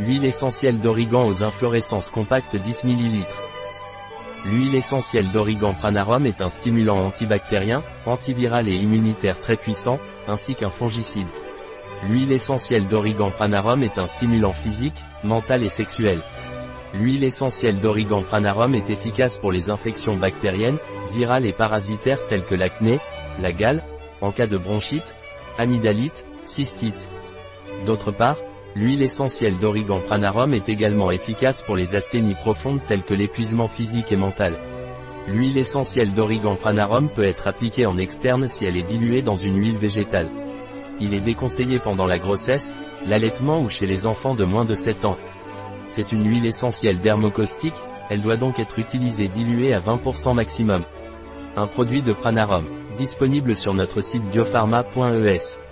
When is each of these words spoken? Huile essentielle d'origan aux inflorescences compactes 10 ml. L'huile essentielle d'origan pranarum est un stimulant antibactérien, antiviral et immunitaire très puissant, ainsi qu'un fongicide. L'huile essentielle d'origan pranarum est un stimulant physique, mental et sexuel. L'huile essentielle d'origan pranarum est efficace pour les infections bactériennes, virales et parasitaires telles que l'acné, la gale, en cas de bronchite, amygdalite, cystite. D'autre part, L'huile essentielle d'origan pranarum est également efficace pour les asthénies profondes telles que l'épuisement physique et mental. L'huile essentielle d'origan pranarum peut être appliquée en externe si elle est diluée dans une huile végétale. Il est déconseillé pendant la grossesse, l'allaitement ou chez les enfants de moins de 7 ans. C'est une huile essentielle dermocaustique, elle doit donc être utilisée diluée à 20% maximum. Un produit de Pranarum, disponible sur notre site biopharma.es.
Huile 0.00 0.24
essentielle 0.24 0.80
d'origan 0.80 1.24
aux 1.24 1.44
inflorescences 1.44 2.10
compactes 2.10 2.56
10 2.56 2.82
ml. 2.82 3.24
L'huile 4.44 4.74
essentielle 4.74 5.30
d'origan 5.30 5.72
pranarum 5.72 6.26
est 6.26 6.40
un 6.40 6.48
stimulant 6.48 6.98
antibactérien, 6.98 7.80
antiviral 8.04 8.68
et 8.68 8.74
immunitaire 8.74 9.38
très 9.38 9.56
puissant, 9.56 10.00
ainsi 10.26 10.56
qu'un 10.56 10.68
fongicide. 10.68 11.28
L'huile 12.08 12.32
essentielle 12.32 12.88
d'origan 12.88 13.30
pranarum 13.30 13.84
est 13.84 13.98
un 13.98 14.08
stimulant 14.08 14.52
physique, 14.52 15.00
mental 15.22 15.62
et 15.62 15.68
sexuel. 15.68 16.20
L'huile 16.92 17.22
essentielle 17.22 17.78
d'origan 17.78 18.22
pranarum 18.22 18.74
est 18.74 18.90
efficace 18.90 19.38
pour 19.38 19.52
les 19.52 19.70
infections 19.70 20.16
bactériennes, 20.16 20.78
virales 21.12 21.46
et 21.46 21.52
parasitaires 21.52 22.26
telles 22.26 22.44
que 22.44 22.56
l'acné, 22.56 22.98
la 23.40 23.52
gale, 23.52 23.84
en 24.20 24.32
cas 24.32 24.48
de 24.48 24.58
bronchite, 24.58 25.14
amygdalite, 25.56 26.26
cystite. 26.44 27.08
D'autre 27.86 28.10
part, 28.10 28.36
L'huile 28.76 29.02
essentielle 29.02 29.56
d'origan 29.58 30.00
pranarum 30.00 30.52
est 30.52 30.68
également 30.68 31.12
efficace 31.12 31.60
pour 31.60 31.76
les 31.76 31.94
asthénies 31.94 32.34
profondes 32.34 32.84
telles 32.84 33.04
que 33.04 33.14
l'épuisement 33.14 33.68
physique 33.68 34.10
et 34.10 34.16
mental. 34.16 34.54
L'huile 35.28 35.58
essentielle 35.58 36.12
d'origan 36.12 36.56
pranarum 36.56 37.08
peut 37.08 37.24
être 37.24 37.46
appliquée 37.46 37.86
en 37.86 37.96
externe 37.96 38.48
si 38.48 38.64
elle 38.64 38.76
est 38.76 38.82
diluée 38.82 39.22
dans 39.22 39.36
une 39.36 39.60
huile 39.60 39.78
végétale. 39.78 40.28
Il 41.00 41.14
est 41.14 41.20
déconseillé 41.20 41.78
pendant 41.78 42.06
la 42.06 42.18
grossesse, 42.18 42.74
l'allaitement 43.06 43.62
ou 43.62 43.68
chez 43.68 43.86
les 43.86 44.06
enfants 44.06 44.34
de 44.34 44.44
moins 44.44 44.64
de 44.64 44.74
7 44.74 45.04
ans. 45.04 45.18
C'est 45.86 46.10
une 46.10 46.28
huile 46.28 46.46
essentielle 46.46 47.00
dermocaustique, 47.00 47.74
elle 48.10 48.22
doit 48.22 48.36
donc 48.36 48.58
être 48.58 48.80
utilisée 48.80 49.28
diluée 49.28 49.72
à 49.72 49.78
20% 49.78 50.34
maximum. 50.34 50.84
Un 51.56 51.68
produit 51.68 52.02
de 52.02 52.12
Pranarum, 52.12 52.66
disponible 52.96 53.54
sur 53.54 53.72
notre 53.72 54.00
site 54.00 54.24
biopharma.es. 54.30 55.63